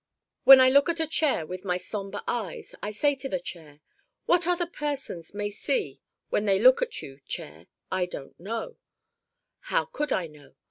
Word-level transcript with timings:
When 0.45 0.59
I 0.59 0.67
look 0.69 0.89
at 0.89 0.99
a 0.99 1.05
chair 1.05 1.45
with 1.45 1.63
my 1.63 1.77
somber 1.77 2.23
eyes 2.25 2.73
I 2.81 2.89
say 2.89 3.13
to 3.13 3.29
the 3.29 3.39
chair, 3.39 3.81
'What 4.25 4.47
other 4.47 4.65
persons 4.65 5.35
may 5.35 5.51
see 5.51 6.01
when 6.29 6.45
they 6.45 6.57
look 6.57 6.81
at 6.81 7.03
you, 7.03 7.19
chair, 7.27 7.67
I 7.91 8.07
don't 8.07 8.39
know 8.39 8.77
how 9.59 9.85
could 9.85 10.11
I 10.11 10.25
know? 10.25 10.55